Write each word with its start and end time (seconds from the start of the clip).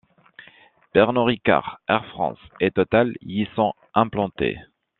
Pernod-Ricard, 0.95 1.77
Air 1.87 2.03
France 2.11 2.39
et 2.59 2.71
Total 2.71 3.13
y 3.21 3.45
sont 3.55 3.73
implantés. 3.93 4.57